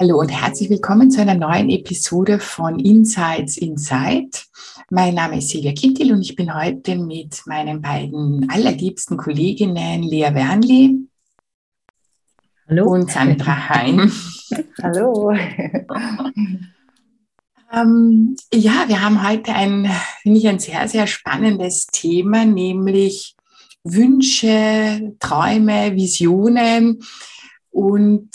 [0.00, 4.30] Hallo und herzlich willkommen zu einer neuen Episode von Insights Inside.
[4.88, 10.30] Mein Name ist Silvia Kittil und ich bin heute mit meinen beiden allerliebsten Kolleginnen Lea
[10.32, 11.06] Wernli
[12.66, 12.92] Hallo.
[12.92, 14.10] und Sandra Heim.
[14.82, 15.32] Hallo.
[17.70, 19.86] ähm, ja, wir haben heute ein,
[20.22, 23.36] finde ich, ein sehr, sehr spannendes Thema, nämlich
[23.84, 27.02] Wünsche, Träume, Visionen
[27.68, 28.30] und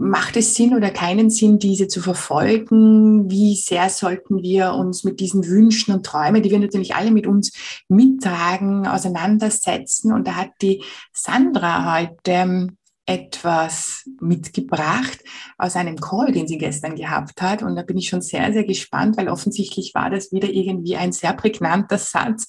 [0.00, 3.30] macht es Sinn oder keinen Sinn, diese zu verfolgen?
[3.30, 7.26] Wie sehr sollten wir uns mit diesen Wünschen und Träumen, die wir natürlich alle mit
[7.26, 7.52] uns
[7.88, 10.14] mittragen, auseinandersetzen?
[10.14, 12.78] Und da hat die Sandra heute ähm,
[13.10, 15.18] etwas mitgebracht
[15.58, 17.60] aus einem Call, den sie gestern gehabt hat.
[17.60, 21.10] Und da bin ich schon sehr, sehr gespannt, weil offensichtlich war das wieder irgendwie ein
[21.10, 22.46] sehr prägnanter Satz,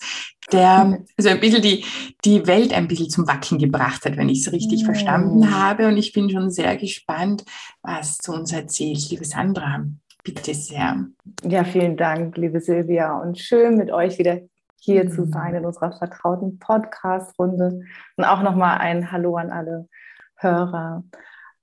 [0.52, 1.84] der also ein bisschen die,
[2.24, 4.86] die Welt ein bisschen zum Wackeln gebracht hat, wenn ich es richtig mm.
[4.86, 5.88] verstanden habe.
[5.88, 7.44] Und ich bin schon sehr gespannt,
[7.82, 9.84] was du uns erzählst, liebe Sandra.
[10.24, 11.08] Bitte sehr.
[11.44, 13.20] Ja, vielen Dank, liebe Silvia.
[13.20, 14.42] Und schön mit euch wieder
[14.80, 15.12] hier mm.
[15.12, 17.82] zu sein in unserer vertrauten Podcast-Runde.
[18.16, 19.88] Und auch nochmal ein Hallo an alle
[20.42, 21.04] Hörer.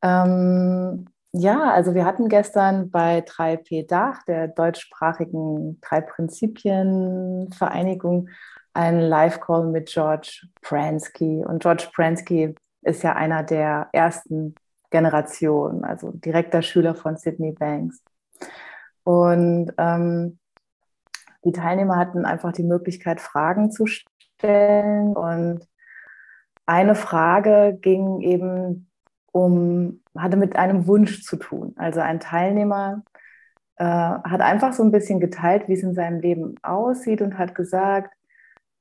[0.03, 8.29] Ähm, ja, also wir hatten gestern bei 3P Dach, der deutschsprachigen Drei-Prinzipien-Vereinigung,
[8.73, 11.45] einen Live-Call mit George Pransky.
[11.45, 14.55] Und George Pransky ist ja einer der ersten
[14.91, 18.03] Generation, also direkter Schüler von Sydney Banks.
[19.05, 20.39] Und ähm,
[21.45, 25.17] die Teilnehmer hatten einfach die Möglichkeit, Fragen zu stellen.
[25.17, 25.67] Und
[26.69, 28.91] eine Frage ging eben
[29.33, 31.73] um, hatte mit einem Wunsch zu tun.
[31.77, 33.05] Also ein Teilnehmer
[33.77, 37.55] äh, hat einfach so ein bisschen geteilt, wie es in seinem Leben aussieht und hat
[37.55, 38.13] gesagt,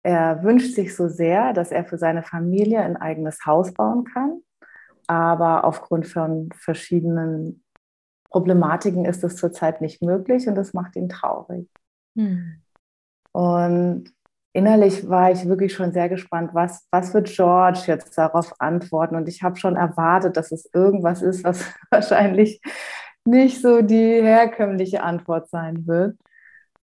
[0.04, 4.42] er wünscht sich so sehr, dass er für seine Familie ein eigenes Haus bauen kann.
[5.08, 7.64] Aber aufgrund von verschiedenen
[8.30, 11.70] Problematiken ist das zurzeit nicht möglich und das macht ihn traurig.
[12.18, 12.62] Hm.
[13.32, 14.12] Und
[14.58, 19.16] innerlich war ich wirklich schon sehr gespannt, was, was wird George jetzt darauf antworten.
[19.16, 22.60] Und ich habe schon erwartet, dass es irgendwas ist, was wahrscheinlich
[23.24, 26.18] nicht so die herkömmliche Antwort sein wird.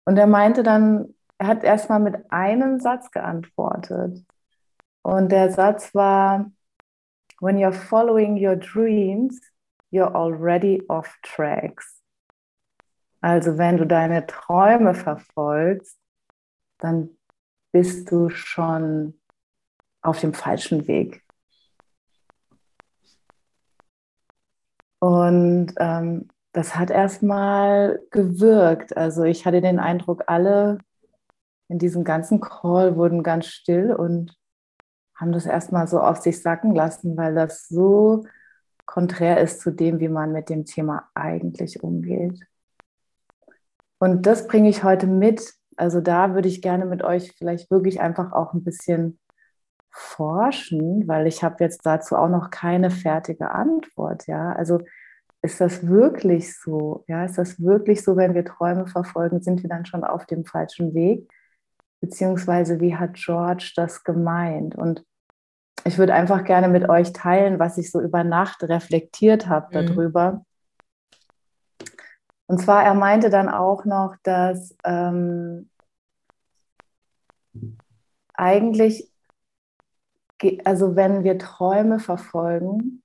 [0.06, 4.26] Und er meinte dann, er hat erstmal mit einem Satz geantwortet.
[5.04, 6.52] Und der Satz war,
[7.42, 9.40] When you're following your dreams,
[9.92, 12.02] you're already off tracks.
[13.20, 16.00] Also wenn du deine Träume verfolgst,
[16.80, 17.12] dann
[17.72, 19.20] bist du schon
[20.02, 21.24] auf dem falschen Weg.
[25.00, 28.96] Und ähm, das hat erstmal gewirkt.
[28.96, 30.80] Also ich hatte den Eindruck, alle
[31.70, 34.38] in diesem ganzen Call wurden ganz still und
[35.16, 38.26] haben das erstmal so auf sich sacken lassen, weil das so
[38.86, 42.42] konträr ist zu dem, wie man mit dem Thema eigentlich umgeht.
[44.00, 48.02] Und das bringe ich heute mit, also da würde ich gerne mit euch vielleicht wirklich
[48.02, 49.20] einfach auch ein bisschen
[49.90, 54.28] forschen, weil ich habe jetzt dazu auch noch keine fertige Antwort.
[54.28, 54.80] Ja, also
[55.42, 57.04] ist das wirklich so?
[57.08, 60.46] Ja, ist das wirklich so, wenn wir Träume verfolgen, sind wir dann schon auf dem
[60.46, 61.28] falschen Weg?
[62.00, 64.76] Beziehungsweise wie hat George das gemeint?
[64.76, 65.04] Und
[65.84, 69.88] ich würde einfach gerne mit euch teilen, was ich so über Nacht reflektiert habe mhm.
[69.88, 70.46] darüber.
[72.52, 75.70] Und zwar, er meinte dann auch noch, dass ähm,
[78.34, 79.10] eigentlich,
[80.66, 83.04] also wenn wir Träume verfolgen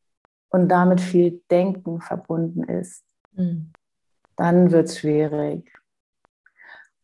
[0.48, 3.04] und damit viel Denken verbunden ist,
[3.34, 3.70] mhm.
[4.34, 5.72] dann wird es schwierig.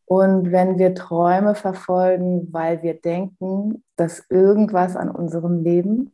[0.05, 6.11] Und wenn wir Träume verfolgen, weil wir denken, dass irgendwas an unserem Leben,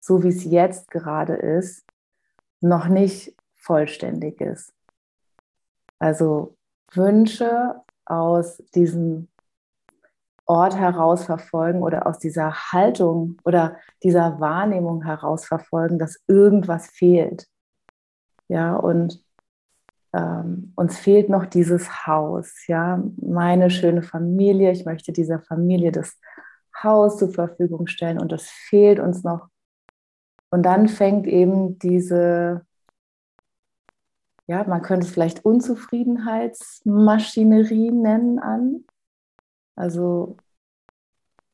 [0.00, 1.84] so wie es jetzt gerade ist,
[2.62, 4.72] noch nicht vollständig ist.
[6.00, 6.56] Also
[6.92, 9.28] Wünsche aus diesem
[10.46, 17.46] Ort heraus verfolgen oder aus dieser Haltung oder dieser Wahrnehmung heraus verfolgen, dass irgendwas fehlt.
[18.48, 19.22] Ja, und
[20.12, 24.72] ähm, uns fehlt noch dieses Haus, ja, meine schöne Familie.
[24.72, 26.18] Ich möchte dieser Familie das
[26.82, 29.46] Haus zur Verfügung stellen und das fehlt uns noch.
[30.50, 32.66] Und dann fängt eben diese
[34.50, 38.84] ja, man könnte es vielleicht Unzufriedenheitsmaschinerie nennen an.
[39.76, 40.38] Also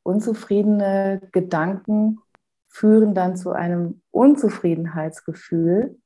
[0.03, 2.21] unzufriedene Gedanken
[2.69, 6.01] führen dann zu einem Unzufriedenheitsgefühl,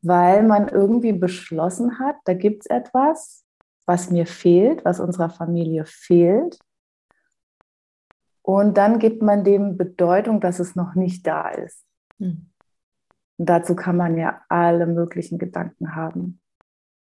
[0.00, 3.44] weil man irgendwie beschlossen hat, da gibt es etwas,
[3.84, 6.58] was mir fehlt, was unserer Familie fehlt.
[8.40, 11.84] Und dann gibt man dem Bedeutung, dass es noch nicht da ist.
[12.18, 12.51] Mhm.
[13.38, 16.40] Und dazu kann man ja alle möglichen Gedanken haben.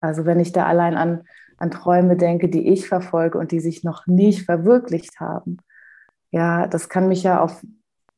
[0.00, 1.24] Also wenn ich da allein an,
[1.58, 5.58] an Träume denke, die ich verfolge und die sich noch nicht verwirklicht haben,
[6.30, 7.64] ja, das kann mich ja auf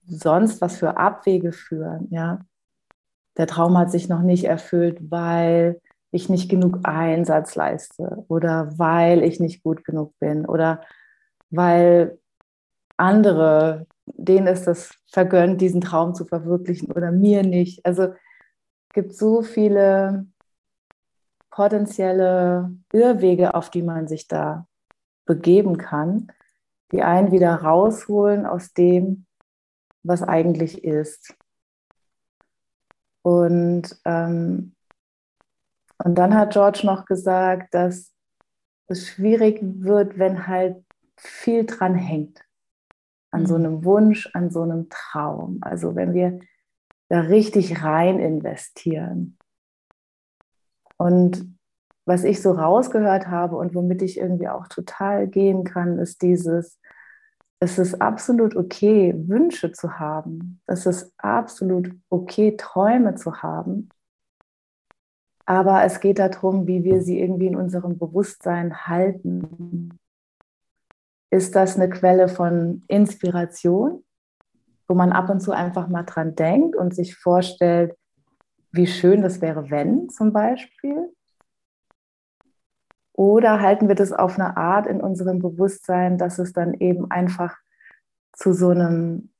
[0.06, 2.44] sonst was für Abwege führen, ja.
[3.38, 5.80] Der Traum hat sich noch nicht erfüllt, weil
[6.10, 10.82] ich nicht genug Einsatz leiste oder weil ich nicht gut genug bin oder
[11.48, 12.18] weil
[12.98, 17.84] andere, denen ist das vergönnt, diesen Traum zu verwirklichen oder mir nicht.
[17.86, 20.26] Also es gibt so viele
[21.50, 24.66] potenzielle Irrwege, auf die man sich da
[25.24, 26.32] begeben kann,
[26.90, 29.26] die einen wieder rausholen aus dem,
[30.02, 31.34] was eigentlich ist.
[33.22, 34.74] Und, ähm,
[35.98, 38.12] und dann hat George noch gesagt, dass
[38.88, 40.84] es schwierig wird, wenn halt
[41.16, 42.42] viel dran hängt.
[43.32, 43.64] An so mhm.
[43.64, 45.58] einem Wunsch, an so einem Traum.
[45.62, 46.38] Also wenn wir
[47.08, 49.36] da richtig rein investieren.
[50.96, 51.52] Und
[52.04, 56.80] was ich so rausgehört habe und womit ich irgendwie auch total gehen kann, ist dieses,
[57.60, 60.60] es ist absolut okay, Wünsche zu haben.
[60.66, 63.88] Es ist absolut okay, Träume zu haben.
[65.44, 69.98] Aber es geht darum, wie wir sie irgendwie in unserem Bewusstsein halten.
[71.32, 74.04] Ist das eine Quelle von Inspiration,
[74.86, 77.96] wo man ab und zu einfach mal dran denkt und sich vorstellt,
[78.70, 81.10] wie schön das wäre, wenn zum Beispiel?
[83.14, 87.56] Oder halten wir das auf eine Art in unserem Bewusstsein, dass es dann eben einfach
[88.34, 89.30] zu so einem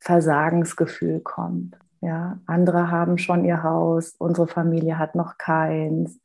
[0.00, 1.78] Versagensgefühl kommt?
[2.00, 6.18] Ja, andere haben schon ihr Haus, unsere Familie hat noch keins.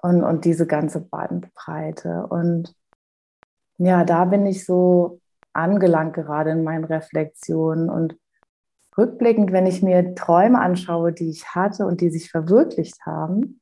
[0.00, 2.26] Und, und diese ganze Bandbreite.
[2.28, 2.74] Und
[3.78, 5.20] ja, da bin ich so
[5.52, 7.88] angelangt gerade in meinen Reflexionen.
[7.88, 8.16] Und
[8.96, 13.60] rückblickend, wenn ich mir Träume anschaue, die ich hatte und die sich verwirklicht haben,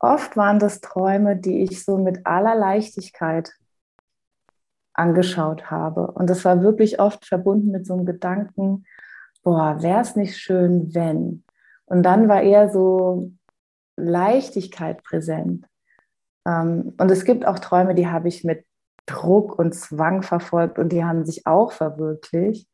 [0.00, 3.52] Oft waren das Träume, die ich so mit aller Leichtigkeit
[4.94, 6.10] angeschaut habe.
[6.10, 8.86] Und das war wirklich oft verbunden mit so einem Gedanken,
[9.42, 11.44] boah, wäre es nicht schön, wenn.
[11.84, 13.30] Und dann war eher so
[13.96, 15.66] Leichtigkeit präsent.
[16.46, 18.64] Ähm, und es gibt auch Träume, die habe ich mit
[19.10, 22.68] Druck und Zwang verfolgt und die haben sich auch verwirklicht.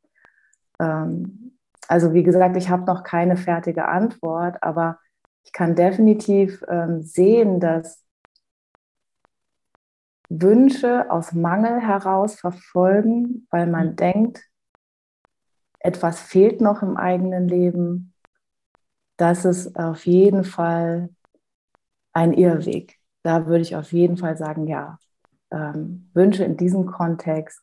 [0.79, 4.99] Ähm, also wie gesagt, ich habe noch keine fertige Antwort, aber
[5.45, 8.05] ich kann definitiv ähm, sehen, dass
[10.29, 13.97] Wünsche aus Mangel heraus verfolgen, weil man mhm.
[13.97, 14.45] denkt,
[15.79, 18.13] etwas fehlt noch im eigenen Leben,
[19.17, 21.11] das ist auf jeden Fall
[22.13, 22.99] ein Irrweg.
[23.23, 24.99] Da würde ich auf jeden Fall sagen, ja,
[25.51, 27.61] ähm, Wünsche in diesem Kontext,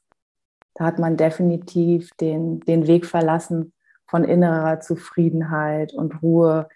[0.75, 3.73] da hat man definitiv den, den Weg verlassen
[4.07, 6.67] von innerer Zufriedenheit und Ruhe,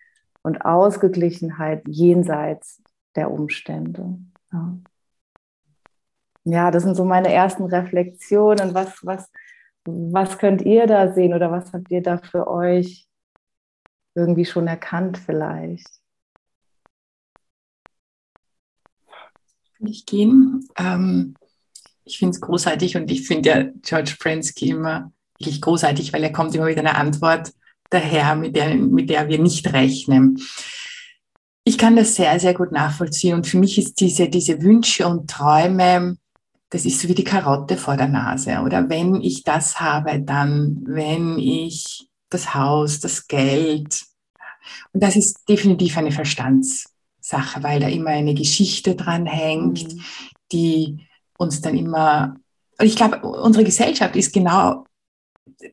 [0.47, 2.81] und Ausgeglichenheit jenseits
[3.17, 4.17] der Umstände.
[4.53, 4.77] Ja.
[6.45, 8.73] ja, das sind so meine ersten Reflexionen.
[8.73, 9.29] Was, was,
[9.83, 13.09] was könnt ihr da sehen oder was habt ihr da für euch
[14.15, 15.99] irgendwie schon erkannt vielleicht?
[19.79, 20.67] Ich gehen.
[20.77, 21.35] Ähm,
[22.03, 26.31] ich finde es großartig und ich finde ja George Prensky immer wirklich großartig, weil er
[26.31, 27.51] kommt immer mit einer Antwort,
[27.89, 30.41] daher, mit der, mit der wir nicht rechnen.
[31.63, 33.35] Ich kann das sehr, sehr gut nachvollziehen.
[33.35, 36.17] Und für mich ist diese, diese Wünsche und Träume,
[36.69, 38.59] das ist so wie die Karotte vor der Nase.
[38.61, 44.03] Oder wenn ich das habe, dann, wenn ich das Haus, das Geld.
[44.91, 46.11] Und das ist definitiv eine
[47.27, 50.01] Verstandssache, weil da immer eine Geschichte dran hängt, mhm.
[50.51, 51.07] die
[51.37, 52.35] uns dann immer,
[52.79, 54.83] und ich glaube, unsere Gesellschaft ist genau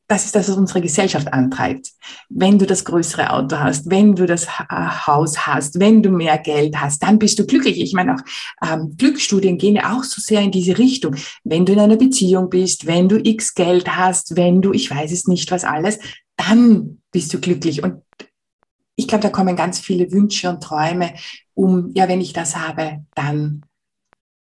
[0.06, 1.90] das ist das, was unsere Gesellschaft antreibt.
[2.30, 6.80] Wenn du das größere Auto hast, wenn du das Haus hast, wenn du mehr Geld
[6.80, 7.78] hast, dann bist du glücklich.
[7.78, 8.20] Ich meine auch,
[8.66, 11.16] ähm, Glücksstudien gehen ja auch so sehr in diese Richtung.
[11.42, 15.12] Wenn du in einer Beziehung bist, wenn du x Geld hast, wenn du, ich weiß
[15.12, 15.99] es nicht, was alles,
[16.37, 17.82] dann bist du glücklich.
[17.82, 18.00] Und
[18.96, 21.12] ich glaube, da kommen ganz viele Wünsche und Träume
[21.54, 23.64] um, ja, wenn ich das habe, dann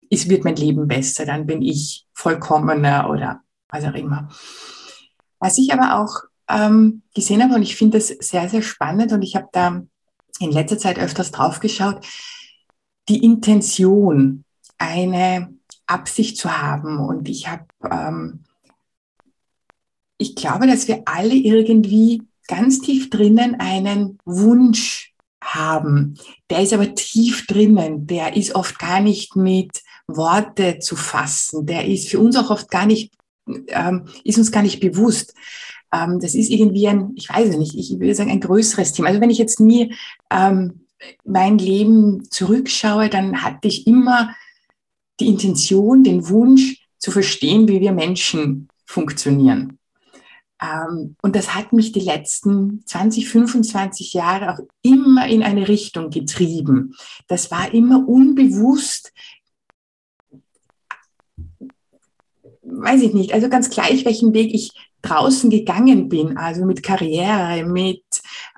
[0.09, 4.29] ist, wird mein Leben besser, dann bin ich vollkommener oder was auch immer.
[5.39, 9.21] Was ich aber auch ähm, gesehen habe, und ich finde das sehr, sehr spannend, und
[9.21, 9.81] ich habe da
[10.39, 12.05] in letzter Zeit öfters drauf geschaut,
[13.07, 14.43] die Intention,
[14.77, 15.53] eine
[15.85, 16.99] Absicht zu haben.
[16.99, 18.43] Und ich habe, ähm,
[20.17, 25.10] ich glaube, dass wir alle irgendwie ganz tief drinnen einen Wunsch
[25.41, 26.17] haben.
[26.49, 28.07] Der ist aber tief drinnen.
[28.07, 31.65] Der ist oft gar nicht mit Worte zu fassen.
[31.65, 33.13] Der ist für uns auch oft gar nicht,
[33.67, 35.33] ähm, ist uns gar nicht bewusst.
[35.91, 39.09] Ähm, das ist irgendwie ein, ich weiß nicht, ich würde sagen, ein größeres Thema.
[39.09, 39.89] Also wenn ich jetzt mir
[40.29, 40.85] ähm,
[41.25, 44.35] mein Leben zurückschaue, dann hatte ich immer
[45.19, 49.77] die Intention, den Wunsch zu verstehen, wie wir Menschen funktionieren.
[50.61, 56.09] Ähm, und das hat mich die letzten 20, 25 Jahre auch immer in eine Richtung
[56.09, 56.95] getrieben.
[57.27, 59.11] Das war immer unbewusst,
[62.61, 67.65] weiß ich nicht, also ganz gleich, welchen Weg ich draußen gegangen bin, also mit Karriere,
[67.65, 68.03] mit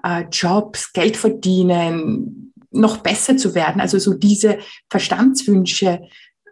[0.03, 6.01] äh, Jobs, Geld verdienen, noch besser zu werden, also so diese Verstandswünsche,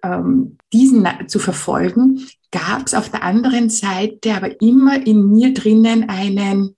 [0.03, 6.09] ähm, diesen zu verfolgen, gab es auf der anderen Seite aber immer in mir drinnen
[6.09, 6.75] einen,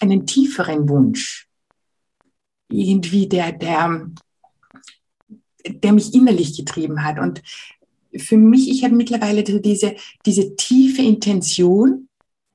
[0.00, 1.48] einen tieferen Wunsch.
[2.70, 4.10] Irgendwie der, der,
[5.66, 7.18] der mich innerlich getrieben hat.
[7.18, 7.42] Und
[8.16, 12.08] für mich, ich habe mittlerweile diese, diese tiefe Intention,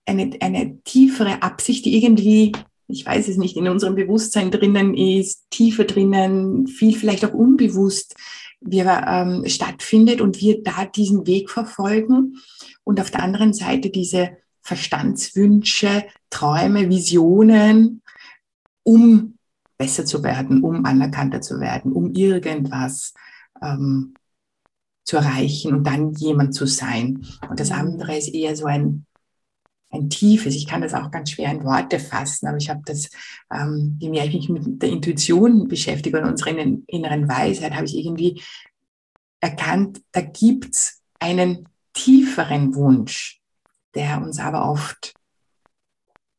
[0.06, 2.54] eine, eine tiefere Absicht, die irgendwie,
[2.88, 8.16] ich weiß es nicht, in unserem Bewusstsein drinnen ist, tiefer drinnen, viel vielleicht auch unbewusst
[8.62, 12.38] wir, ähm, stattfindet und wir da diesen Weg verfolgen.
[12.84, 18.02] Und auf der anderen Seite diese Verstandswünsche, Träume, Visionen,
[18.84, 19.38] um
[19.78, 23.14] besser zu werden, um anerkannter zu werden, um irgendwas
[23.62, 24.14] ähm,
[25.04, 27.26] zu erreichen und dann jemand zu sein.
[27.50, 29.06] Und das andere ist eher so ein,
[29.90, 33.10] ein tiefes, ich kann das auch ganz schwer in Worte fassen, aber ich habe das,
[33.52, 37.96] ähm, je mehr ich mich mit der Intuition beschäftige und unserer inneren Weisheit, habe ich
[37.96, 38.42] irgendwie
[39.40, 43.42] erkannt, da gibt's einen tieferen Wunsch,
[43.96, 45.14] der uns aber oft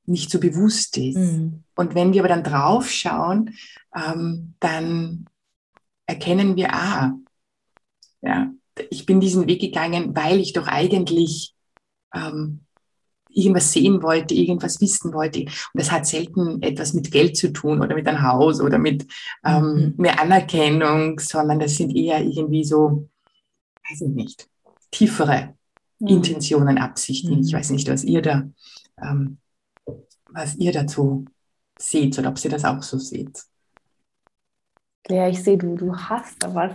[0.04, 1.16] nicht so bewusst ist.
[1.16, 1.64] Mhm.
[1.74, 3.54] Und wenn wir aber dann draufschauen,
[3.94, 5.26] ähm, dann
[6.06, 7.12] erkennen wir, ah,
[8.22, 8.50] ja,
[8.90, 11.54] ich bin diesen Weg gegangen, weil ich doch eigentlich
[12.14, 12.64] ähm,
[13.30, 15.40] irgendwas sehen wollte, irgendwas wissen wollte.
[15.40, 19.06] Und das hat selten etwas mit Geld zu tun oder mit einem Haus oder mit
[19.44, 19.94] ähm, mhm.
[19.96, 23.08] mehr Anerkennung, sondern das sind eher irgendwie so,
[23.88, 24.48] weiß ich nicht,
[24.90, 25.54] tiefere
[25.98, 26.08] mhm.
[26.08, 27.34] Intentionen, Absichten.
[27.34, 27.42] Mhm.
[27.42, 28.48] Ich weiß nicht, was ihr da,
[29.00, 29.38] ähm,
[30.30, 31.24] was ihr dazu
[31.78, 33.44] seht oder ob ihr das auch so seht.
[35.08, 36.72] Ja, ich sehe, du, du hast da was.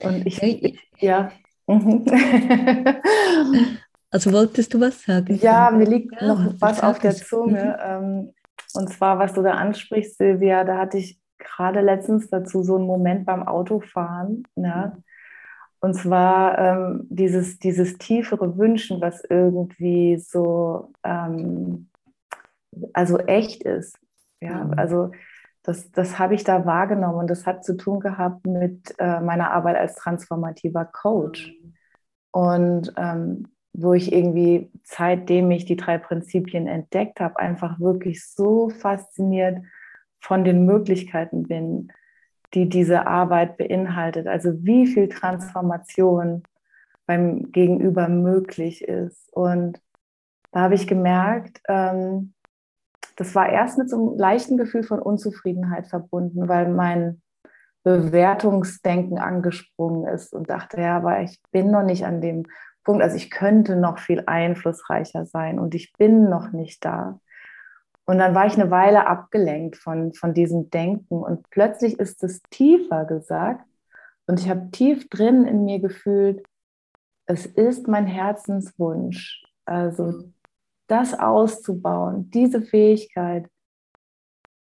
[0.00, 1.30] Und ich, ich ja.
[1.66, 2.06] Mhm.
[4.10, 5.38] also wolltest du was sagen?
[5.42, 7.78] Ja, mir liegt ja, noch was auf der Zunge.
[7.78, 8.04] Mhm.
[8.06, 8.34] Ähm,
[8.74, 12.86] und zwar, was du da ansprichst, Silvia, da hatte ich gerade letztens dazu so einen
[12.86, 14.44] Moment beim Autofahren.
[14.56, 14.86] Ja.
[14.94, 15.02] Mhm.
[15.80, 21.88] Und zwar ähm, dieses, dieses tiefere Wünschen, was irgendwie so ähm,
[22.92, 23.98] also echt ist.
[24.40, 24.74] Ja, mhm.
[24.76, 25.10] also
[25.62, 29.50] das, das habe ich da wahrgenommen und das hat zu tun gehabt mit äh, meiner
[29.50, 31.52] Arbeit als transformativer Coach.
[32.30, 38.70] Und ähm, wo ich irgendwie, seitdem ich die drei Prinzipien entdeckt habe, einfach wirklich so
[38.70, 39.58] fasziniert
[40.20, 41.92] von den Möglichkeiten bin,
[42.54, 44.28] die diese Arbeit beinhaltet.
[44.28, 46.42] Also wie viel Transformation
[47.06, 49.30] beim Gegenüber möglich ist.
[49.32, 49.80] Und
[50.52, 52.32] da habe ich gemerkt, ähm,
[53.16, 57.20] das war erst mit so einem leichten Gefühl von Unzufriedenheit verbunden, weil mein
[57.82, 62.46] Bewertungsdenken angesprungen ist und dachte, ja, aber ich bin noch nicht an dem
[62.86, 67.20] Punkt, also ich könnte noch viel einflussreicher sein und ich bin noch nicht da.
[68.04, 72.40] Und dann war ich eine Weile abgelenkt von, von diesem Denken und plötzlich ist es
[72.50, 73.66] tiefer gesagt
[74.28, 76.44] und ich habe tief drin in mir gefühlt,
[77.26, 80.22] es ist mein Herzenswunsch, also
[80.86, 83.48] das auszubauen, diese Fähigkeit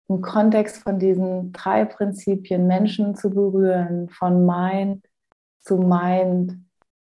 [0.07, 5.05] im Kontext von diesen drei Prinzipien Menschen zu berühren, von Mind
[5.59, 6.57] zu Mind,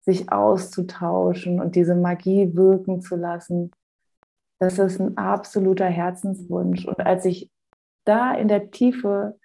[0.04, 3.70] sich auszutauschen und diese Magie wirken zu lassen,
[4.58, 6.86] das ist ein absoluter Herzenswunsch.
[6.86, 7.50] Und als ich
[8.04, 9.38] da in der Tiefe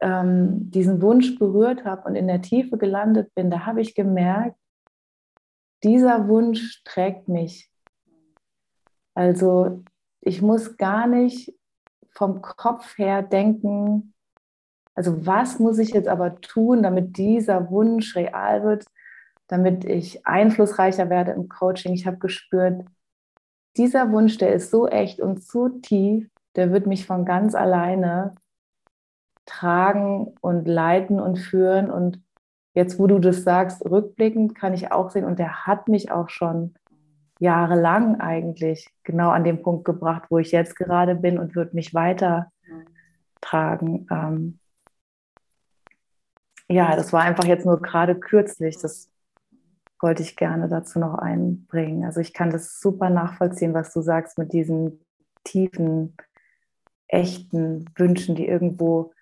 [0.00, 4.56] ähm, diesen Wunsch berührt habe und in der Tiefe gelandet bin, da habe ich gemerkt,
[5.82, 7.70] dieser Wunsch trägt mich.
[9.14, 9.82] Also
[10.20, 11.54] ich muss gar nicht
[12.10, 14.14] vom Kopf her denken,
[14.94, 18.86] also was muss ich jetzt aber tun, damit dieser Wunsch real wird,
[19.48, 21.92] damit ich einflussreicher werde im Coaching.
[21.94, 22.84] Ich habe gespürt,
[23.76, 28.34] dieser Wunsch, der ist so echt und so tief, der wird mich von ganz alleine
[29.46, 31.90] tragen und leiten und führen.
[31.90, 32.22] Und
[32.74, 36.28] jetzt, wo du das sagst, rückblickend kann ich auch sehen, und der hat mich auch
[36.28, 36.74] schon
[37.38, 41.94] jahrelang eigentlich genau an dem Punkt gebracht, wo ich jetzt gerade bin und wird mich
[41.94, 42.50] weiter
[43.40, 44.06] tragen.
[44.10, 44.58] Ähm
[46.68, 48.76] ja, das war einfach jetzt nur gerade kürzlich.
[48.78, 49.08] Das
[50.00, 52.04] wollte ich gerne dazu noch einbringen.
[52.04, 55.00] Also ich kann das super nachvollziehen, was du sagst mit diesen
[55.44, 56.16] tiefen,
[57.08, 59.12] echten Wünschen, die irgendwo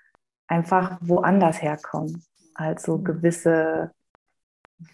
[0.47, 2.25] einfach woanders herkommen.
[2.55, 3.93] Also gewisse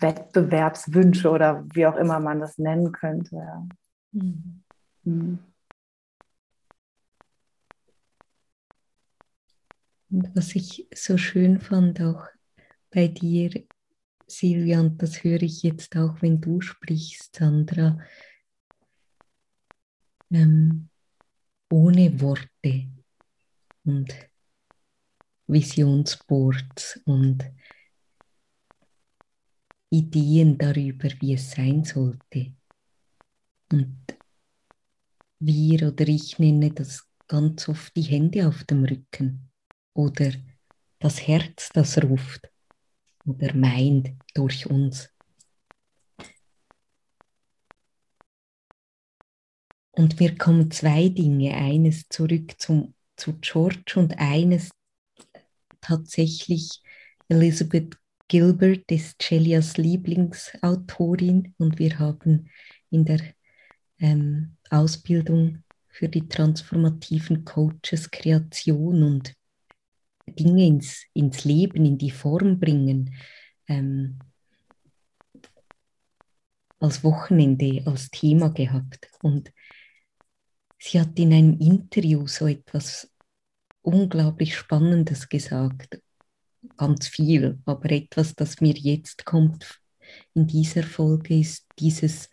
[0.01, 3.37] Wettbewerbswünsche oder wie auch immer man das nennen könnte.
[3.37, 3.67] Ja.
[4.13, 4.63] Mhm.
[5.05, 5.39] Mhm.
[10.11, 12.27] Und was ich so schön fand auch
[12.91, 13.65] bei dir,
[14.33, 17.99] Silvia, und das höre ich jetzt auch, wenn du sprichst, Sandra,
[20.31, 20.89] ähm,
[21.71, 22.89] ohne Worte
[23.85, 24.13] und
[25.47, 27.45] Visionsboards und
[29.91, 32.55] Ideen darüber, wie es sein sollte.
[33.71, 33.99] Und
[35.41, 39.51] wir oder ich nenne das ganz oft die Hände auf dem Rücken
[39.95, 40.33] oder
[40.99, 42.52] das Herz, das ruft
[43.27, 45.09] oder meint durch uns.
[49.93, 54.71] Und mir kommen zwei Dinge, eines zurück zum, zu George und eines
[55.81, 56.81] tatsächlich
[57.29, 57.97] Elizabeth
[58.29, 62.49] Gilbert ist Celias Lieblingsautorin und wir haben
[62.89, 63.21] in der
[63.99, 69.35] ähm, Ausbildung für die transformativen Coaches Kreation und
[70.27, 73.15] Dinge ins, ins Leben, in die Form bringen,
[73.69, 74.19] ähm,
[76.81, 79.09] als Wochenende, als Thema gehabt.
[79.23, 79.53] Und
[80.79, 83.11] sie hat in einem Interview so etwas
[83.83, 86.01] unglaublich Spannendes gesagt.
[86.77, 89.81] Ganz viel, aber etwas, das mir jetzt kommt
[90.35, 92.29] in dieser Folge, ist dieses,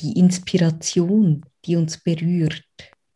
[0.00, 2.64] die Inspiration, die uns berührt.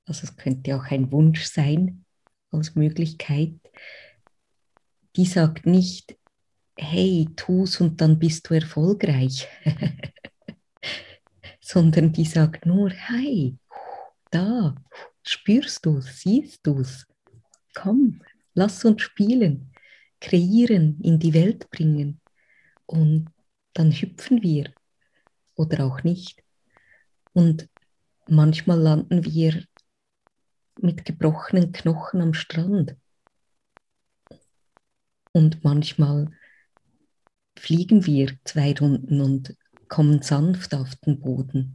[0.06, 2.04] Also es könnte auch ein Wunsch sein
[2.50, 3.54] als Möglichkeit.
[5.16, 6.16] Die sagt nicht,
[6.76, 9.48] hey, tu's und dann bist du erfolgreich,
[11.60, 13.56] sondern die sagt nur, hey,
[14.30, 14.74] da,
[15.30, 17.06] Spürst du, siehst du es?
[17.74, 18.22] Komm,
[18.54, 19.74] lass uns spielen,
[20.22, 22.18] kreieren, in die Welt bringen.
[22.86, 23.26] Und
[23.74, 24.72] dann hüpfen wir
[25.54, 26.42] oder auch nicht.
[27.34, 27.68] Und
[28.26, 29.64] manchmal landen wir
[30.82, 32.96] mit gebrochenen Knochen am Strand.
[35.32, 36.30] Und manchmal
[37.58, 39.56] fliegen wir zwei Runden und
[39.88, 41.74] kommen sanft auf den Boden.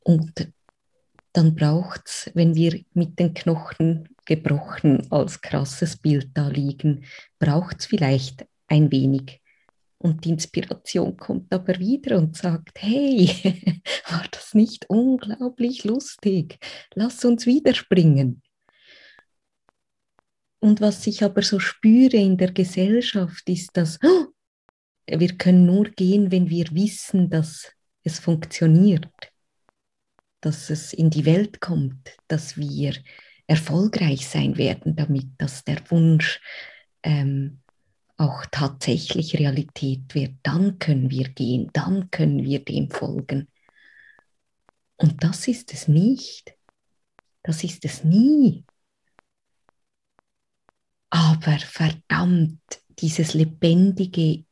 [0.00, 0.52] Und
[1.32, 7.04] dann braucht es, wenn wir mit den Knochen gebrochen als krasses Bild da liegen,
[7.38, 9.40] braucht es vielleicht ein wenig.
[10.02, 13.28] Und die Inspiration kommt aber wieder und sagt, hey,
[14.08, 16.58] war das nicht unglaublich lustig?
[16.94, 18.42] Lass uns wieder springen.
[20.58, 24.26] Und was ich aber so spüre in der Gesellschaft ist, dass oh,
[25.06, 29.08] wir können nur gehen, wenn wir wissen, dass es funktioniert
[30.40, 32.94] dass es in die Welt kommt, dass wir
[33.46, 36.40] erfolgreich sein werden damit, dass der Wunsch
[37.02, 37.59] ähm,
[38.20, 43.48] auch tatsächlich Realität wird, dann können wir gehen, dann können wir dem folgen.
[44.96, 46.54] Und das ist es nicht.
[47.42, 48.64] Das ist es nie.
[51.08, 52.60] Aber verdammt,
[52.98, 54.44] dieses lebendige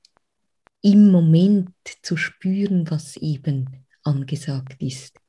[0.81, 5.21] im Moment zu spüren, was eben angesagt ist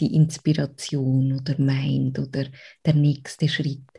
[0.00, 2.46] die Inspiration oder meint oder
[2.84, 3.89] der nächste Schritt.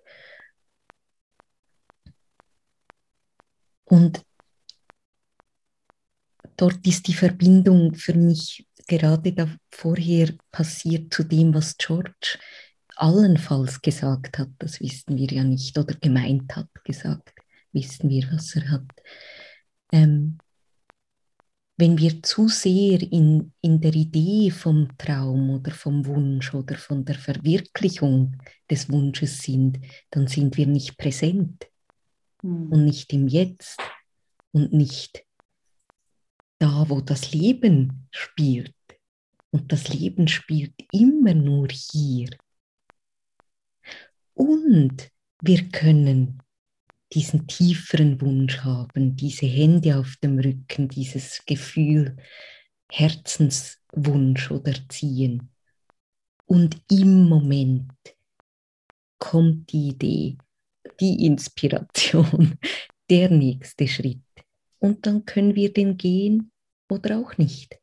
[3.92, 4.24] Und
[6.56, 12.40] dort ist die Verbindung für mich gerade da vorher passiert zu dem, was George
[12.96, 17.34] allenfalls gesagt hat, das wissen wir ja nicht, oder gemeint hat, gesagt,
[17.74, 18.90] wissen wir, was er hat.
[19.92, 20.38] Ähm,
[21.76, 27.04] wenn wir zu sehr in, in der Idee vom Traum oder vom Wunsch oder von
[27.04, 28.38] der Verwirklichung
[28.70, 29.80] des Wunsches sind,
[30.12, 31.71] dann sind wir nicht präsent
[32.42, 32.72] mhm.
[32.72, 33.80] und nicht im Jetzt
[34.52, 35.26] und nicht
[36.60, 38.76] da, wo das Leben spielt.
[39.52, 42.30] Und das Leben spielt immer nur hier.
[44.34, 46.42] Und wir können
[47.14, 52.16] diesen tieferen Wunsch haben, diese Hände auf dem Rücken, dieses Gefühl
[52.90, 55.50] Herzenswunsch oder Ziehen.
[56.46, 57.92] Und im Moment
[59.18, 60.38] kommt die Idee,
[61.02, 62.58] die Inspiration,
[63.10, 64.22] der nächste Schritt.
[64.80, 66.52] Und dann können wir den gehen
[66.90, 67.80] oder auch nicht.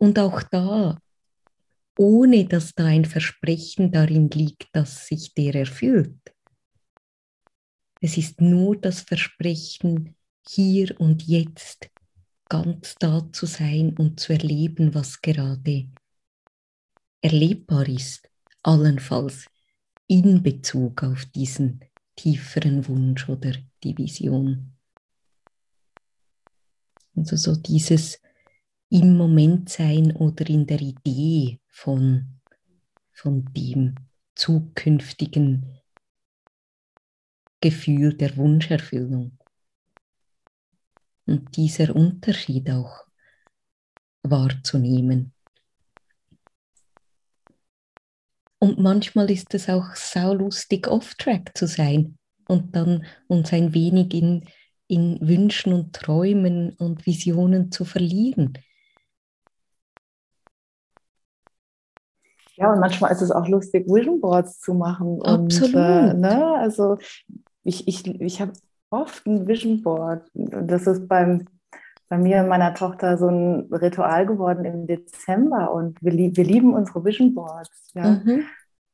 [0.00, 0.98] Und auch da,
[1.98, 6.34] ohne dass da ein Versprechen darin liegt, dass sich der erfüllt.
[8.00, 10.14] Es ist nur das Versprechen,
[10.46, 11.90] hier und jetzt
[12.48, 15.88] ganz da zu sein und zu erleben, was gerade
[17.20, 18.30] erlebbar ist,
[18.62, 19.46] allenfalls
[20.08, 21.80] in Bezug auf diesen
[22.16, 23.52] tieferen Wunsch oder
[23.84, 24.72] die Vision.
[27.14, 28.20] Also so dieses
[28.90, 32.40] im Moment sein oder in der Idee von,
[33.12, 33.94] von dem
[34.34, 35.78] zukünftigen
[37.60, 39.38] Gefühl der Wunscherfüllung.
[41.26, 43.04] Und dieser Unterschied auch
[44.22, 45.34] wahrzunehmen.
[48.60, 52.18] Und manchmal ist es auch saulustig, off-track zu sein
[52.48, 54.44] und dann uns ein wenig in,
[54.88, 58.58] in Wünschen und Träumen und Visionen zu verlieren.
[62.56, 65.22] Ja, und manchmal ist es auch lustig, Vision Boards zu machen.
[65.22, 65.76] Absolut.
[65.76, 66.98] Und, äh, ne, also
[67.62, 68.52] ich, ich, ich habe
[68.90, 70.28] oft ein Vision Board.
[70.34, 71.46] Das ist beim,
[72.08, 76.74] bei mir und meiner Tochter so ein Ritual geworden im Dezember und wir, wir lieben
[76.74, 77.90] unsere Vision Boards.
[77.94, 78.22] Ja.
[78.24, 78.44] Mhm.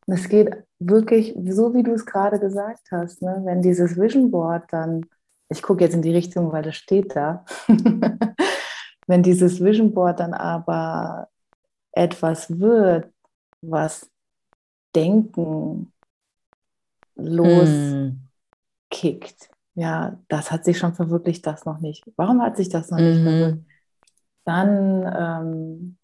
[0.07, 3.40] Es geht wirklich, so wie du es gerade gesagt hast, ne?
[3.44, 5.07] wenn dieses Vision Board dann,
[5.48, 7.44] ich gucke jetzt in die Richtung, weil das steht da,
[9.07, 11.29] wenn dieses Vision Board dann aber
[11.92, 13.11] etwas wird,
[13.62, 14.11] was
[14.94, 15.92] Denken
[17.16, 18.18] loskickt,
[18.92, 19.54] mm.
[19.75, 22.05] Ja, das hat sich schon verwirklicht, das noch nicht.
[22.17, 23.25] Warum hat sich das noch mm nicht mhm.
[23.25, 23.67] verwirklicht?
[24.45, 25.97] Dann ähm,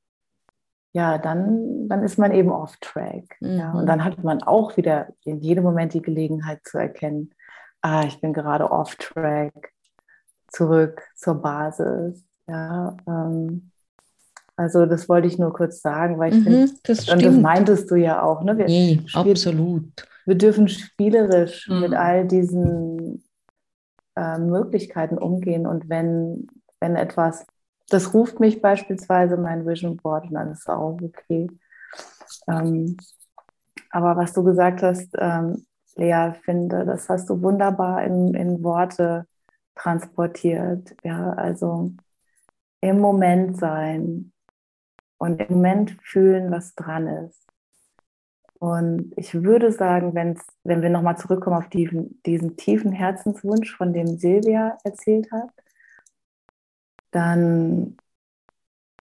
[0.92, 3.36] ja, dann, dann ist man eben off-track.
[3.40, 3.58] Mhm.
[3.58, 3.86] Ja, und mhm.
[3.86, 7.30] dann hat man auch wieder in jedem Moment die Gelegenheit zu erkennen,
[7.80, 9.72] ah, ich bin gerade off-track,
[10.48, 12.24] zurück zur Basis.
[12.48, 13.70] Ja, ähm,
[14.56, 17.90] also das wollte ich nur kurz sagen, weil ich mhm, finde, das und das meintest
[17.90, 18.58] du ja auch, ne?
[18.58, 19.84] Wir nee, absolut.
[20.26, 21.80] Wir dürfen spielerisch mhm.
[21.80, 23.22] mit all diesen
[24.16, 26.48] äh, Möglichkeiten umgehen und wenn,
[26.80, 27.46] wenn etwas
[27.90, 31.48] das ruft mich beispielsweise mein Vision Board und dann ist es auch okay.
[32.48, 32.96] Ähm,
[33.90, 39.26] aber was du gesagt hast, ähm, Lea, finde, das hast du wunderbar in, in Worte
[39.74, 40.94] transportiert.
[41.02, 41.92] Ja, also
[42.80, 44.32] im Moment sein
[45.18, 47.49] und im Moment fühlen, was dran ist.
[48.60, 53.94] Und ich würde sagen, wenn's, wenn wir nochmal zurückkommen auf diesen, diesen tiefen Herzenswunsch, von
[53.94, 55.48] dem Silvia erzählt hat,
[57.10, 57.96] dann,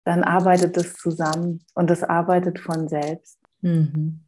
[0.05, 3.39] dann arbeitet es zusammen und es arbeitet von selbst.
[3.63, 4.21] Mhm.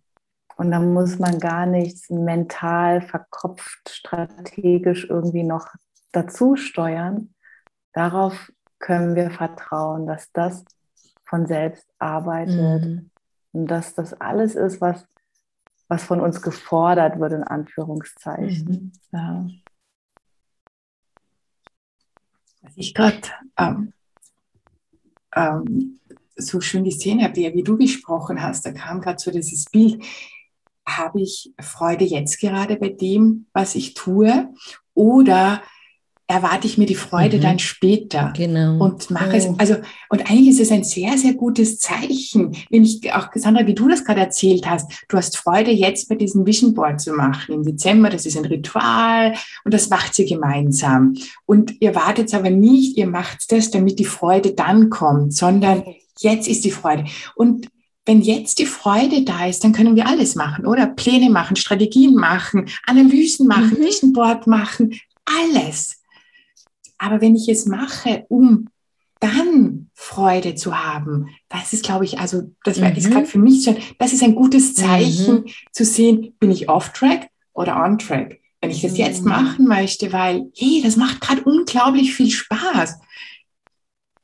[0.57, 5.69] Und dann muss man gar nichts mental, verkopft, strategisch irgendwie noch
[6.11, 7.35] dazu steuern.
[7.93, 10.65] Darauf können wir vertrauen, dass das
[11.27, 13.11] von selbst arbeitet mhm.
[13.53, 15.07] und dass das alles ist, was,
[15.89, 18.69] was von uns gefordert wird, in Anführungszeichen.
[18.69, 18.93] Mhm.
[19.13, 19.47] Ja
[22.63, 23.21] was ich gerade
[23.59, 23.93] ähm,
[25.35, 26.01] ähm,
[26.37, 30.03] so schön gesehen habe, wie, du gesprochen hast, da kam gerade so dieses Bild,
[30.87, 34.49] habe ich Freude jetzt gerade bei dem, was ich tue?
[34.95, 35.63] Oder
[36.29, 37.41] erwarte ich mir die Freude mhm.
[37.41, 38.85] dann später genau.
[38.85, 39.37] und mache oh.
[39.37, 39.49] es.
[39.59, 39.77] Also,
[40.11, 42.55] und eigentlich ist es ein sehr, sehr gutes Zeichen.
[42.71, 46.17] Wenn ich auch, Sandra, wie du das gerade erzählt hast, du hast Freude, jetzt bei
[46.17, 48.11] diesem Vision Board zu machen im Dezember.
[48.11, 51.15] Das ist ein Ritual und das macht ihr gemeinsam.
[51.47, 55.83] Und ihr wartet aber nicht, ihr macht das, damit die Freude dann kommt, sondern
[56.19, 57.05] jetzt ist die Freude.
[57.37, 57.69] Und
[58.05, 60.87] wenn jetzt die Freude da ist, dann können wir alles machen, oder?
[60.87, 63.85] Pläne machen, Strategien machen, Analysen machen, mhm.
[63.85, 65.98] Vision Board machen, alles.
[66.99, 68.69] Aber wenn ich es mache, um
[69.21, 72.87] dann Freude zu haben, das ist, glaube ich, also das mhm.
[72.97, 75.45] ist gerade für mich schon, das ist ein gutes Zeichen mhm.
[75.73, 78.41] zu sehen, bin ich off-track oder on-track.
[78.61, 78.99] Wenn ich das mhm.
[78.99, 82.99] jetzt machen möchte, weil, hey, das macht gerade unglaublich viel Spaß.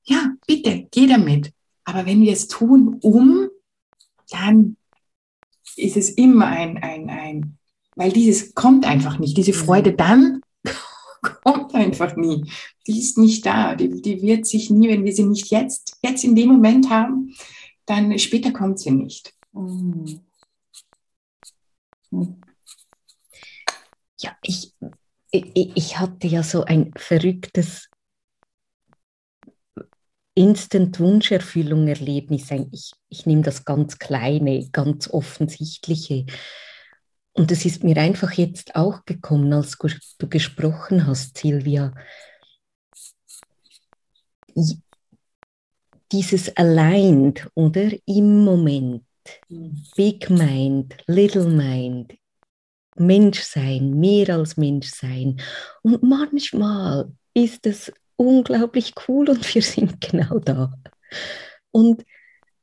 [0.05, 1.53] Ja, bitte, geh damit.
[1.85, 3.49] Aber wenn wir es tun, um,
[4.31, 4.77] dann
[5.77, 7.59] ist es immer ein, ein, ein,
[7.97, 9.37] weil dieses kommt einfach nicht.
[9.37, 9.97] Diese Freude mhm.
[9.97, 10.41] dann
[11.25, 12.45] kommt einfach nie.
[12.87, 13.75] Die ist nicht da.
[13.75, 17.35] Die, die wird sich nie, wenn wir sie nicht jetzt, jetzt in dem Moment haben,
[17.87, 19.35] dann später kommt sie nicht.
[24.19, 24.75] Ja, ich,
[25.31, 27.89] ich, ich hatte ja so ein verrücktes
[30.37, 36.27] Instant-Wunscherfüllung-Erlebnis, ich, ich nehme das ganz Kleine, ganz Offensichtliche.
[37.35, 39.77] Und es ist mir einfach jetzt auch gekommen, als
[40.19, 41.93] du gesprochen hast, Silvia,
[46.13, 47.91] dieses Aligned, oder?
[48.07, 49.05] Im Moment.
[49.97, 52.15] Big Mind, Little Mind,
[52.97, 55.41] Menschsein, mehr als Menschsein.
[55.83, 60.73] Und manchmal ist es unglaublich cool und wir sind genau da.
[61.71, 62.05] Und,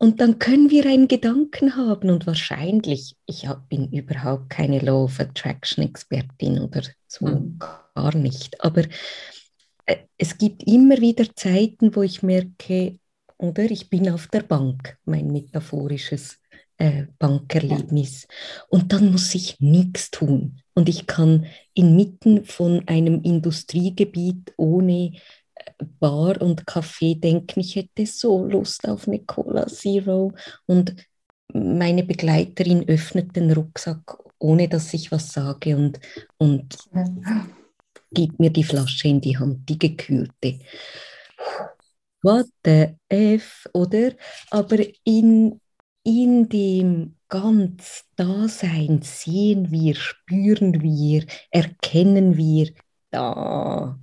[0.01, 5.19] und dann können wir einen Gedanken haben und wahrscheinlich, ich bin überhaupt keine Law of
[5.19, 7.59] Attraction Expertin oder so, mhm.
[7.93, 8.81] gar nicht, aber
[9.85, 12.97] äh, es gibt immer wieder Zeiten, wo ich merke,
[13.37, 16.39] oder ich bin auf der Bank, mein metaphorisches
[16.79, 18.27] äh, Bankerlebnis.
[18.69, 20.61] Und dann muss ich nichts tun.
[20.73, 25.11] Und ich kann inmitten von einem Industriegebiet ohne
[25.99, 30.33] Bar und Kaffee denken, ich hätte so Lust auf eine Cola Zero.
[30.65, 30.95] Und
[31.53, 35.99] meine Begleiterin öffnet den Rucksack, ohne dass ich was sage und,
[36.37, 36.77] und
[38.11, 40.59] gibt mir die Flasche in die Hand, die gekühlte.
[42.23, 44.11] What the F, oder?
[44.51, 45.59] Aber in
[46.03, 52.71] in dem ganz Dasein sehen wir, spüren wir, erkennen wir
[53.11, 53.99] da.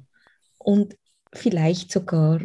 [0.58, 0.96] Und
[1.32, 2.40] vielleicht sogar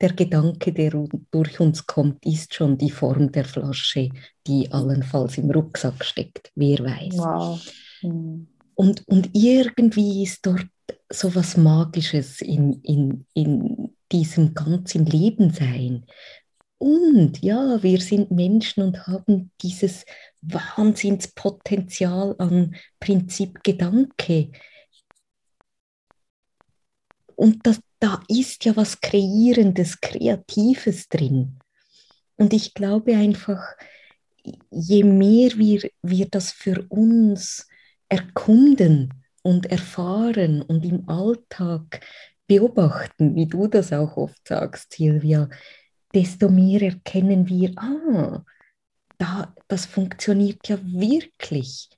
[0.00, 0.90] der Gedanke, der
[1.30, 4.10] durch uns kommt, ist schon die Form der Flasche,
[4.46, 6.50] die allenfalls im Rucksack steckt.
[6.56, 7.16] Wer weiß.
[7.16, 7.60] Wow.
[8.00, 8.48] Hm.
[8.74, 10.66] Und, und irgendwie ist dort
[11.08, 16.04] so was Magisches in, in, in diesem ganzen Lebensein.
[16.78, 20.04] Und ja, wir sind Menschen und haben dieses
[20.40, 24.50] Wahnsinnspotenzial an Prinzip Gedanke.
[27.36, 31.58] Und das, da ist ja was Kreierendes, Kreatives drin.
[32.36, 33.62] Und ich glaube einfach,
[34.70, 37.66] je mehr wir, wir das für uns
[38.08, 42.00] erkunden und erfahren und im Alltag
[42.46, 45.48] beobachten, wie du das auch oft sagst, Silvia,
[46.14, 48.44] desto mehr erkennen wir, ah,
[49.18, 51.88] da, das funktioniert ja wirklich.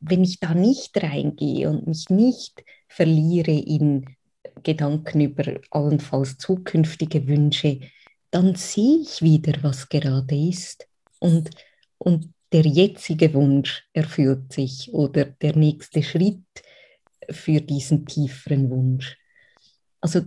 [0.00, 4.04] Wenn ich da nicht reingehe und mich nicht verliere in
[4.62, 7.80] Gedanken über allenfalls zukünftige Wünsche,
[8.30, 10.86] dann sehe ich wieder, was gerade ist.
[11.18, 11.50] Und,
[11.98, 16.44] und der jetzige Wunsch erfüllt sich oder der nächste Schritt
[17.30, 19.18] für diesen tieferen Wunsch.
[20.00, 20.22] Also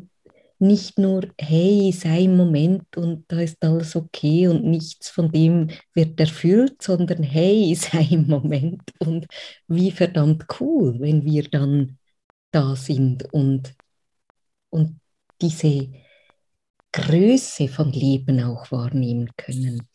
[0.60, 5.70] nicht nur, hey, sei im Moment und da ist alles okay und nichts von dem
[5.96, 9.26] wird erfüllt, sondern hey, sei im Moment und
[9.67, 11.98] wie verdammt cool, wenn wir dann
[12.52, 13.74] da sind und,
[14.72, 15.00] und
[15.42, 15.90] diese
[16.92, 19.88] Größe von Leben auch wahrnehmen können.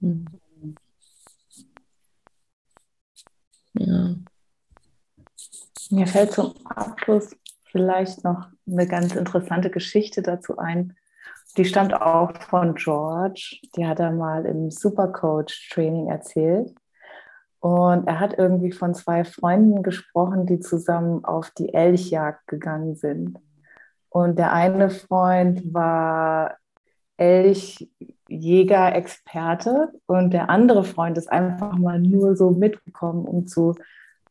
[0.00, 0.26] Hm.
[3.74, 4.14] Ja.
[5.90, 7.34] Mir fällt zum Abschluss
[7.70, 10.96] vielleicht noch eine ganz interessante Geschichte dazu ein.
[11.56, 13.58] Die stammt auch von George.
[13.76, 16.74] Die hat er mal im Supercoach-Training erzählt.
[17.60, 23.38] Und er hat irgendwie von zwei Freunden gesprochen, die zusammen auf die Elchjagd gegangen sind.
[24.10, 26.56] Und der eine Freund war
[27.16, 33.74] Elchjäger-Experte und der andere Freund ist einfach mal nur so mitgekommen, um zu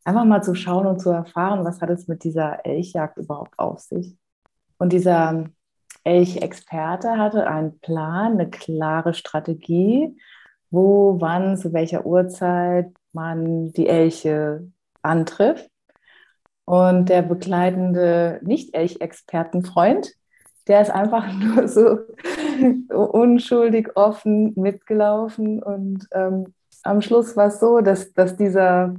[0.07, 3.81] einfach mal zu schauen und zu erfahren, was hat es mit dieser Elchjagd überhaupt auf
[3.81, 4.15] sich.
[4.77, 5.43] Und dieser
[6.05, 10.17] Elchexperte hatte einen Plan, eine klare Strategie,
[10.69, 15.69] wo, wann, zu welcher Uhrzeit man die Elche antrifft.
[16.65, 20.13] Und der begleitende Nicht-Elch-Expertenfreund,
[20.67, 21.99] der ist einfach nur so
[22.93, 25.63] unschuldig offen mitgelaufen.
[25.63, 26.53] Und ähm,
[26.83, 28.95] am Schluss war es so, dass, dass dieser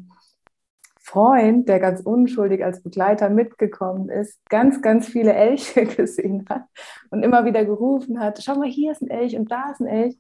[0.99, 6.65] Freund, der ganz unschuldig als Begleiter mitgekommen ist, ganz, ganz viele Elche gesehen hat
[7.11, 9.87] und immer wieder gerufen hat, schau mal, hier ist ein Elch und da ist ein
[9.87, 10.19] Elch.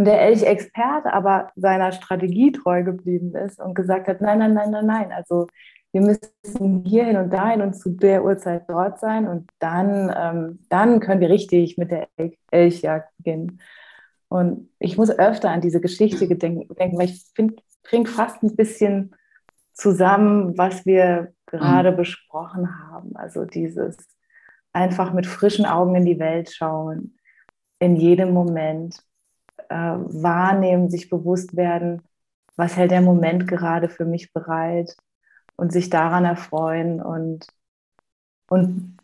[0.00, 4.70] Und der Elch-Experte aber seiner Strategie treu geblieben ist und gesagt hat, nein, nein, nein,
[4.70, 5.46] nein, nein, also
[5.92, 11.00] wir müssen hierhin und dahin und zu der Uhrzeit dort sein und dann, ähm, dann
[11.00, 12.08] können wir richtig mit der
[12.50, 13.60] Elchjagd beginnen.
[14.28, 19.14] Und ich muss öfter an diese Geschichte denken, weil ich finde, bringt fast ein bisschen
[19.74, 21.96] zusammen, was wir gerade mhm.
[21.96, 23.14] besprochen haben.
[23.16, 23.98] Also dieses
[24.72, 27.18] einfach mit frischen Augen in die Welt schauen,
[27.80, 29.04] in jedem Moment
[29.70, 32.02] äh, wahrnehmen, sich bewusst werden,
[32.56, 34.96] was hält der Moment gerade für mich bereit
[35.56, 37.46] und sich daran erfreuen und,
[38.48, 38.98] und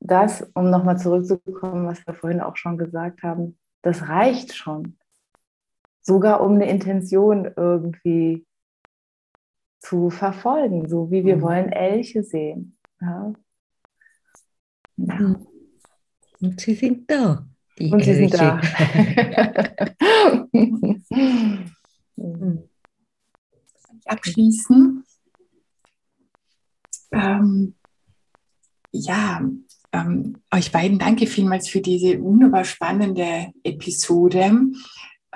[0.00, 4.98] das, um nochmal zurückzukommen, was wir vorhin auch schon gesagt haben, das reicht schon.
[6.02, 8.46] Sogar um eine Intention irgendwie
[9.80, 11.42] zu verfolgen, so wie wir mhm.
[11.42, 12.76] wollen Elche sehen.
[13.00, 13.32] Ja.
[14.96, 15.18] Ja.
[15.18, 15.46] Hm.
[16.40, 17.46] Und sie sind da.
[17.78, 18.60] Die Und sie sind da.
[24.06, 25.04] Abschließen.
[27.12, 27.74] Ähm,
[28.92, 29.42] ja,
[29.92, 34.52] ähm, euch beiden danke vielmals für diese wunderbar spannende Episode.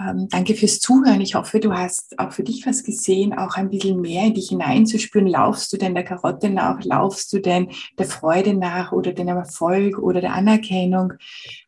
[0.00, 1.20] Ähm, danke fürs Zuhören.
[1.20, 4.48] Ich hoffe, du hast auch für dich was gesehen, auch ein bisschen mehr in dich
[4.48, 5.26] hineinzuspüren.
[5.26, 6.82] Laufst du denn der Karotte nach?
[6.84, 11.12] Laufst du denn der Freude nach oder dem Erfolg oder der Anerkennung?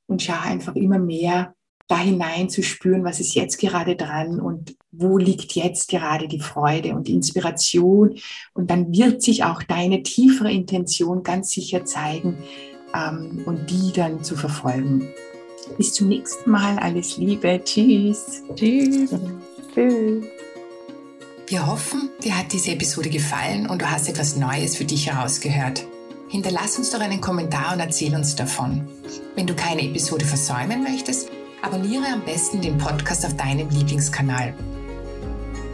[0.06, 1.54] Und schau einfach immer mehr
[1.88, 6.40] da hinein zu spüren, was ist jetzt gerade dran und wo liegt jetzt gerade die
[6.40, 8.14] Freude und die Inspiration.
[8.54, 12.38] Und dann wird sich auch deine tiefere Intention ganz sicher zeigen
[12.94, 15.08] ähm, und die dann zu verfolgen.
[15.76, 16.78] Bis zum nächsten Mal.
[16.78, 17.60] Alles Liebe.
[17.64, 18.42] Tschüss.
[18.54, 19.10] Tschüss.
[19.74, 20.24] Tschüss.
[21.46, 25.84] Wir hoffen, dir hat diese Episode gefallen und du hast etwas Neues für dich herausgehört.
[26.28, 28.88] Hinterlass uns doch einen Kommentar und erzähl uns davon.
[29.34, 31.28] Wenn du keine Episode versäumen möchtest,
[31.60, 34.54] abonniere am besten den Podcast auf deinem Lieblingskanal.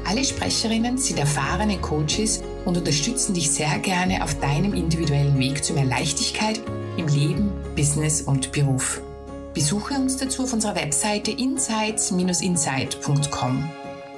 [0.05, 5.75] Alle Sprecherinnen sind erfahrene Coaches und unterstützen dich sehr gerne auf deinem individuellen Weg zu
[5.75, 6.61] mehr Leichtigkeit
[6.97, 9.01] im Leben, Business und Beruf.
[9.55, 13.71] Besuche uns dazu auf unserer Webseite insights-insight.com.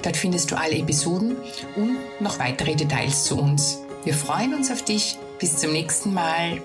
[0.03, 1.37] Dort findest du alle Episoden
[1.77, 3.81] und noch weitere Details zu uns.
[4.05, 5.19] Wir freuen uns auf dich.
[5.39, 6.61] Bis zum nächsten Mal.